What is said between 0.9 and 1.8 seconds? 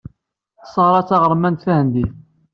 d taɣermant